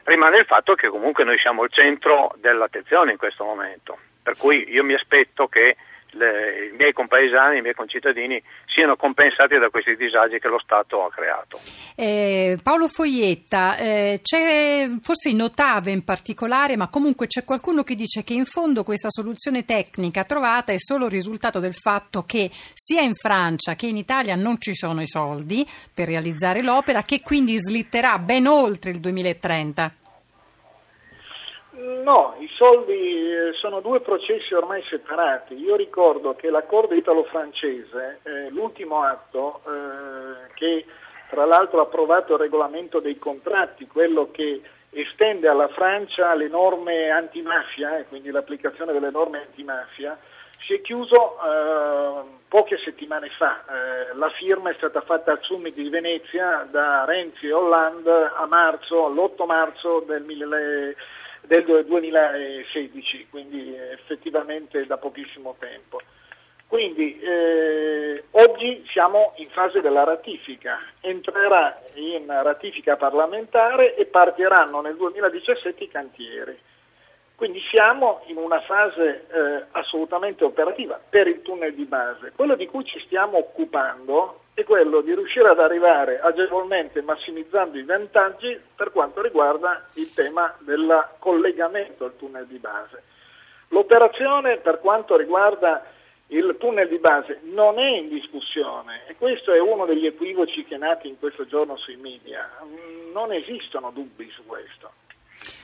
Rimane 0.05 0.39
il 0.39 0.47
fatto 0.47 0.75
che 0.75 0.89
comunque 0.89 1.25
noi 1.25 1.39
siamo 1.39 1.65
il 1.65 1.71
centro 1.71 2.35
dell'attenzione 2.39 3.13
in 3.13 3.19
questo 3.19 3.45
momento, 3.45 3.99
per 4.23 4.37
cui 4.39 4.71
io 4.71 4.83
mi 4.83 4.95
aspetto 4.95 5.49
che 5.49 5.77
le, 6.13 6.71
i 6.73 6.77
miei 6.77 6.93
compaesani, 6.93 7.59
i 7.59 7.61
miei 7.61 7.75
concittadini 7.75 8.43
siano 8.67 8.97
compensati 8.97 9.59
da 9.59 9.69
questi 9.69 9.97
disagi 9.97 10.39
che 10.39 10.49
lo 10.49 10.59
Stato 10.59 11.05
ha 11.05 11.11
creato. 11.11 11.59
Eh, 11.95 12.59
Paolo 12.63 12.89
Foglietta, 12.89 13.77
eh, 13.77 14.21
c'è 14.23 14.89
forse 15.03 15.31
in 15.31 15.43
Ottave 15.43 15.91
in 15.91 16.05
particolare, 16.05 16.77
ma 16.77 16.89
comunque 16.89 17.27
c'è 17.27 17.45
qualcuno 17.45 17.83
che 17.83 17.95
dice 17.95 18.23
che 18.25 18.35
in 18.35 18.45
fondo 18.45 18.85
questa 18.85 19.11
soluzione 19.11 19.65
tecnica 19.65 20.25
trovata 20.25 20.73
è 20.73 20.79
solo 20.79 21.07
il 21.07 21.11
risultato 21.11 21.59
del 21.59 21.75
fatto 21.75 22.23
che 22.25 22.51
sia 22.75 23.03
in 23.03 23.15
Francia 23.15 23.75
che 23.75 23.87
in 23.87 23.97
Italia 23.97 24.35
non 24.35 24.61
ci 24.61 24.75
sono 24.75 25.03
i 25.03 25.09
soldi 25.09 25.67
per 25.93 26.07
realizzare 26.07 26.63
l'opera, 26.63 27.03
che 27.03 27.21
quindi 27.23 27.57
slitterà 27.59 28.19
ben 28.19 28.47
oltre 28.47 28.91
il 28.91 29.01
2030. 29.01 29.98
No, 31.79 32.35
i 32.41 32.49
soldi 32.57 32.93
eh, 32.93 33.53
sono 33.53 33.81
due 33.81 34.01
processi 34.01 34.53
ormai 34.53 34.83
separati. 34.89 35.55
Io 35.55 35.77
ricordo 35.77 36.35
che 36.35 36.51
l'accordo 36.51 36.95
italo-francese, 36.95 38.19
eh, 38.25 38.51
l'ultimo 38.51 39.03
atto 39.03 39.61
eh, 39.65 40.53
che 40.55 40.85
tra 41.31 41.45
l'altro 41.45 41.79
ha 41.79 41.85
approvato 41.85 42.35
il 42.35 42.41
regolamento 42.41 42.99
dei 42.99 43.17
contratti, 43.17 43.87
quello 43.87 44.31
che 44.33 44.61
estende 44.91 45.47
alla 45.47 45.69
Francia 45.69 46.35
le 46.35 46.49
norme 46.49 47.11
antimafia, 47.11 47.99
eh, 47.99 48.07
quindi 48.07 48.33
l'applicazione 48.33 48.93
delle 48.93 49.11
norme 49.11 49.43
antimafia, 49.43 50.19
si 50.59 50.75
è 50.75 50.81
chiuso 50.81 51.37
eh, 51.37 52.23
poche 52.49 52.77
settimane 52.79 53.29
fa. 53.39 53.63
Eh, 53.69 54.17
la 54.17 54.31
firma 54.31 54.71
è 54.71 54.75
stata 54.75 55.01
fatta 55.03 55.31
al 55.31 55.43
Summit 55.43 55.75
di 55.75 55.89
Venezia 55.89 56.67
da 56.69 57.05
Renzi 57.05 57.47
e 57.47 57.53
Hollande 57.53 58.33
a 58.35 58.47
marzo, 58.47 59.07
l'8 59.09 59.47
marzo 59.47 60.01
del 60.01 60.25
2020 60.25 61.17
del 61.47 61.85
2016, 61.87 63.27
quindi 63.31 63.75
effettivamente 63.75 64.87
da 64.87 64.97
pochissimo 64.97 65.57
tempo. 65.59 66.01
Quindi 66.69 67.19
eh, 67.19 68.25
oggi 68.33 68.85
siamo 68.93 69.33
in 69.37 69.49
fase 69.49 69.81
della 69.81 70.05
ratifica, 70.05 70.79
entrerà 71.01 71.83
in 71.95 72.27
ratifica 72.27 72.97
parlamentare 72.97 73.97
e 73.97 74.05
partiranno 74.05 74.83
nel 74.83 74.97
2017 74.97 75.85
i 75.85 75.89
cantieri. 75.89 76.59
Quindi 77.37 77.61
siamo 77.71 78.23
in 78.27 78.37
una 78.37 78.61
fase 78.61 79.27
eh, 79.31 79.65
assolutamente 79.71 80.45
operativa 80.45 81.01
per 81.09 81.27
il 81.29 81.41
tunnel 81.41 81.73
di 81.73 81.85
base. 81.85 82.33
Quello 82.37 82.55
di 82.55 82.67
cui 82.67 82.85
ci 82.85 83.01
stiamo 83.07 83.39
occupando 83.39 84.41
è 84.59 84.65
quello 84.65 85.03
di 85.03 85.15
riuscire 85.15 85.49
ad 85.49 85.61
arrivare 85.61 86.19
agevolmente 86.19 87.01
massimizzando 87.01 87.79
i 87.79 87.85
vantaggi 87.85 88.59
per 88.75 88.91
quanto 88.91 89.23
riguarda 89.23 89.87
il 89.95 90.13
tema 90.13 90.53
del 90.59 91.11
collegamento 91.21 92.05
al 92.05 92.17
tunnel 92.17 92.45
di 92.47 92.59
base. 92.59 93.05
L'operazione 93.69 94.57
per 94.57 94.81
quanto 94.81 95.17
riguarda 95.17 95.85
il 96.29 96.57
tunnel 96.59 96.89
di 96.89 96.99
base 96.99 97.39
non 97.45 97.79
è 97.79 97.87
in 97.87 98.09
discussione 98.09 99.03
e 99.07 99.15
questo 99.15 99.53
è 99.53 99.61
uno 99.61 99.87
degli 99.87 100.07
equivoci 100.07 100.65
che 100.65 100.75
è 100.75 100.79
nati 100.79 101.07
in 101.07 101.21
questo 101.21 101.47
giorno 101.47 101.77
sui 101.77 101.97
media. 101.97 102.51
Non 103.13 103.33
esistono 103.33 103.93
dubbi 103.93 104.29
su 104.31 104.45
questo. 104.45 104.91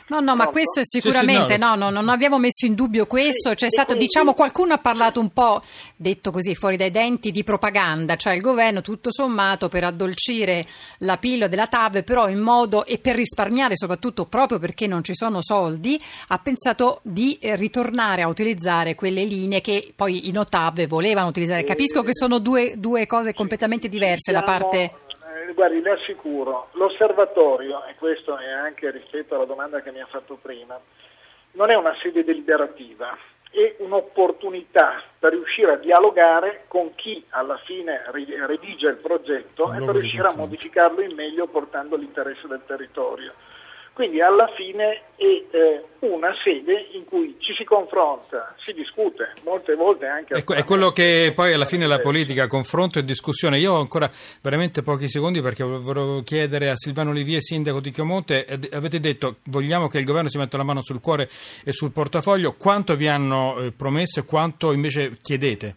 No, 0.06 0.20
no, 0.20 0.36
ma 0.36 0.48
questo 0.48 0.80
è 0.80 0.84
sicuramente, 0.84 1.54
sì, 1.54 1.54
sì, 1.54 1.60
no. 1.60 1.74
no, 1.76 1.88
no, 1.88 2.00
non 2.02 2.10
abbiamo 2.10 2.38
messo 2.38 2.66
in 2.66 2.74
dubbio 2.74 3.06
questo, 3.06 3.54
c'è 3.54 3.70
stato, 3.70 3.94
diciamo, 3.94 4.34
qualcuno 4.34 4.74
ha 4.74 4.78
parlato 4.78 5.18
un 5.18 5.30
po', 5.30 5.62
detto 5.96 6.30
così, 6.30 6.54
fuori 6.54 6.76
dai 6.76 6.90
denti, 6.90 7.30
di 7.30 7.42
propaganda, 7.42 8.14
cioè 8.16 8.34
il 8.34 8.42
governo 8.42 8.82
tutto 8.82 9.10
sommato 9.10 9.70
per 9.70 9.84
addolcire 9.84 10.66
la 10.98 11.16
pillola 11.16 11.48
della 11.48 11.68
TAV, 11.68 12.02
però 12.02 12.28
in 12.28 12.40
modo, 12.40 12.84
e 12.84 12.98
per 12.98 13.16
risparmiare 13.16 13.76
soprattutto 13.76 14.26
proprio 14.26 14.58
perché 14.58 14.86
non 14.86 15.02
ci 15.02 15.14
sono 15.14 15.40
soldi, 15.40 15.98
ha 16.28 16.38
pensato 16.38 17.00
di 17.02 17.38
eh, 17.40 17.56
ritornare 17.56 18.20
a 18.20 18.28
utilizzare 18.28 18.94
quelle 18.94 19.24
linee 19.24 19.62
che 19.62 19.94
poi 19.96 20.28
in 20.28 20.38
OTAV 20.38 20.86
volevano 20.86 21.28
utilizzare. 21.28 21.64
Capisco 21.64 22.02
che 22.02 22.12
sono 22.12 22.40
due, 22.40 22.74
due 22.76 23.06
cose 23.06 23.32
completamente 23.32 23.88
diverse 23.88 24.32
da 24.32 24.42
parte 24.42 24.90
guardi, 25.52 25.80
le 25.80 25.90
assicuro, 25.90 26.68
l'osservatorio, 26.72 27.84
e 27.84 27.94
questo 27.96 28.36
è 28.38 28.50
anche 28.50 28.90
rispetto 28.90 29.34
alla 29.34 29.44
domanda 29.44 29.82
che 29.82 29.92
mi 29.92 30.00
ha 30.00 30.06
fatto 30.06 30.38
prima, 30.40 30.80
non 31.52 31.70
è 31.70 31.74
una 31.74 31.94
sede 32.00 32.24
deliberativa, 32.24 33.16
è 33.50 33.76
un'opportunità 33.78 35.02
per 35.18 35.32
riuscire 35.32 35.72
a 35.72 35.76
dialogare 35.76 36.64
con 36.66 36.94
chi 36.96 37.24
alla 37.30 37.56
fine 37.58 38.02
redige 38.10 38.88
il 38.88 38.96
progetto 38.96 39.72
e 39.72 39.78
per 39.78 39.94
riuscire 39.94 40.26
a 40.26 40.34
modificarlo 40.36 41.00
in 41.00 41.14
meglio 41.14 41.46
portando 41.46 41.96
l'interesse 41.96 42.48
del 42.48 42.62
territorio. 42.66 43.32
Quindi 43.94 44.20
alla 44.20 44.48
fine 44.56 45.02
è 45.14 45.22
eh, 45.22 45.84
una 46.00 46.34
sede 46.42 46.88
in 46.94 47.04
cui 47.04 47.36
ci 47.38 47.54
si 47.54 47.62
confronta, 47.62 48.52
si 48.64 48.72
discute, 48.72 49.34
molte 49.44 49.76
volte 49.76 50.06
anche... 50.06 50.34
È, 50.34 50.42
è 50.44 50.64
quello 50.64 50.90
che 50.90 51.30
poi 51.32 51.52
alla 51.52 51.64
fine 51.64 51.86
la 51.86 52.00
politica, 52.00 52.48
confronto 52.48 52.98
e 52.98 53.04
discussione. 53.04 53.60
Io 53.60 53.72
ho 53.72 53.78
ancora 53.78 54.10
veramente 54.42 54.82
pochi 54.82 55.08
secondi 55.08 55.40
perché 55.40 55.62
vorrei 55.62 56.24
chiedere 56.24 56.70
a 56.70 56.76
Silvano 56.76 57.10
Olivier, 57.10 57.40
sindaco 57.40 57.78
di 57.78 57.92
Chiomonte, 57.92 58.44
avete 58.72 58.98
detto 58.98 59.36
vogliamo 59.44 59.86
che 59.86 59.98
il 59.98 60.04
governo 60.04 60.28
si 60.28 60.38
metta 60.38 60.56
la 60.56 60.64
mano 60.64 60.82
sul 60.82 61.00
cuore 61.00 61.28
e 61.64 61.70
sul 61.70 61.92
portafoglio, 61.92 62.56
quanto 62.58 62.96
vi 62.96 63.06
hanno 63.06 63.58
eh, 63.58 63.70
promesso 63.70 64.18
e 64.18 64.24
quanto 64.24 64.72
invece 64.72 65.16
chiedete? 65.22 65.76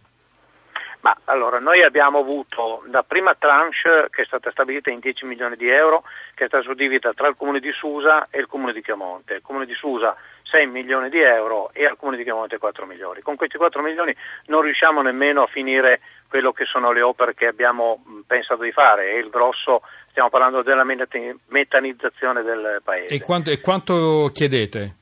Ma 1.02 1.16
allora, 1.26 1.60
noi 1.60 1.84
abbiamo 1.84 2.20
avuto 2.20 2.84
la 2.92 3.04
prima 3.04 3.36
tranche 3.36 4.08
che 4.10 4.24
è 4.24 4.26
stata 4.26 4.52
stabilita 4.52 4.90
in 4.90 5.00
10 5.00 5.26
milioni 5.26 5.56
di 5.56 5.70
euro, 5.70 6.04
che 6.34 6.46
è 6.46 6.48
stata 6.48 6.64
suddivisa 6.64 7.14
tra 7.14 7.28
il 7.28 7.36
comune 7.36 7.60
di 7.60 7.72
Susa 7.72 8.28
e 8.30 8.40
il 8.40 8.48
comune 8.48 8.74
di 8.74 8.82
Chiamonte. 8.82 9.36
Il 9.36 9.42
comune 9.42 9.66
di 9.66 9.74
Susa 9.74 10.16
6 10.50 10.68
milioni 10.68 11.10
di 11.10 11.20
euro 11.20 11.70
e 11.74 11.86
al 11.86 11.98
comune 11.98 12.18
di 12.18 12.24
Chiamonte 12.24 12.58
4 12.58 12.86
milioni. 12.86 13.22
Con 13.22 13.36
questi 13.36 13.58
4 13.58 13.82
milioni 13.82 14.16
non 14.48 14.62
riusciamo 14.62 15.02
nemmeno 15.02 15.44
a 15.44 15.48
finire 15.48 16.02
quello 16.28 16.52
che 16.52 16.66
sono 16.66 16.92
le 16.92 17.02
opere 17.02 17.34
che 17.34 17.48
abbiamo 17.48 18.04
pensato 18.26 18.64
di 18.64 18.72
fare 18.72 19.12
e 19.12 19.20
il 19.20 19.30
grosso, 19.30 19.82
stiamo 20.10 20.30
parlando 20.30 20.62
della 20.62 20.84
metanizzazione 20.84 22.42
del 22.42 22.82
paese. 22.84 23.14
E 23.14 23.22
quanto, 23.22 23.52
e 23.52 23.62
quanto 23.62 24.30
chiedete? 24.34 24.96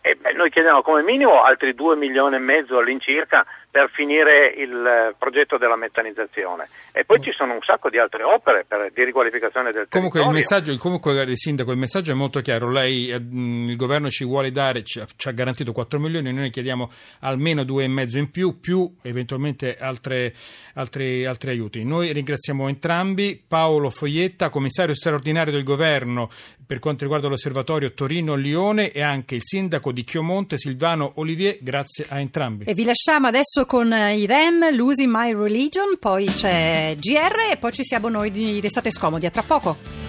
Eh 0.00 0.14
beh, 0.14 0.32
noi 0.32 0.50
chiediamo 0.50 0.82
come 0.82 1.02
minimo 1.02 1.42
altri 1.42 1.74
2 1.74 1.96
milioni 1.96 2.36
e 2.36 2.38
mezzo 2.38 2.78
all'incirca 2.78 3.44
per 3.78 3.90
finire 3.92 4.52
il 4.56 4.74
eh, 4.74 5.14
progetto 5.16 5.56
della 5.56 5.76
metanizzazione. 5.76 6.68
E 6.90 7.04
poi 7.04 7.22
ci 7.22 7.30
sono 7.30 7.52
un 7.52 7.60
sacco 7.62 7.88
di 7.88 7.96
altre 7.96 8.24
opere 8.24 8.64
per, 8.66 8.90
di 8.92 9.04
riqualificazione 9.04 9.70
del 9.70 9.86
comunque 9.88 10.18
territorio. 10.18 10.30
Il 10.30 10.34
messaggio, 10.34 10.76
comunque, 10.78 11.36
Sindaco, 11.36 11.70
il 11.70 11.78
messaggio 11.78 12.10
è 12.10 12.14
molto 12.16 12.40
chiaro. 12.40 12.72
Lei, 12.72 13.08
eh, 13.08 13.14
il 13.18 13.76
governo 13.76 14.10
ci 14.10 14.24
vuole 14.24 14.50
dare, 14.50 14.82
ci 14.82 14.98
ha, 14.98 15.30
garantito 15.30 15.70
4 15.70 16.00
milioni, 16.00 16.32
noi 16.32 16.50
chiediamo 16.50 16.90
almeno 17.20 17.62
2,5 17.62 18.18
in 18.18 18.30
più, 18.32 18.58
più 18.58 18.92
eventualmente 19.02 19.76
altre, 19.78 20.34
altre, 20.74 21.24
altri 21.24 21.50
aiuti. 21.50 21.84
Noi 21.84 22.12
ringraziamo 22.12 22.66
entrambi. 22.66 23.40
Paolo 23.46 23.90
Foglietta, 23.90 24.50
commissario 24.50 24.94
straordinario 24.94 25.52
del 25.52 25.62
governo 25.62 26.30
per 26.68 26.80
quanto 26.80 27.04
riguarda 27.04 27.28
l'osservatorio 27.28 27.94
Torino-Lione 27.94 28.92
e 28.92 29.00
anche 29.00 29.34
il 29.34 29.40
sindaco 29.42 29.90
di 29.90 30.04
Chiomonte, 30.04 30.58
Silvano 30.58 31.12
Olivier. 31.14 31.56
Grazie 31.62 32.04
a 32.06 32.20
entrambi. 32.20 32.64
E 32.66 32.74
vi 32.74 32.84
lasciamo 32.84 33.26
adesso 33.26 33.64
con 33.64 33.90
i 33.90 34.26
Rem, 34.26 34.76
Losing 34.76 35.10
My 35.10 35.32
Religion, 35.32 35.96
poi 35.98 36.26
c'è 36.26 36.94
GR 36.98 37.52
e 37.52 37.56
poi 37.56 37.72
ci 37.72 37.84
siamo 37.84 38.10
noi 38.10 38.30
di 38.30 38.60
Restate 38.60 38.90
Scomodi. 38.90 39.24
A 39.24 39.30
tra 39.30 39.42
poco. 39.42 40.07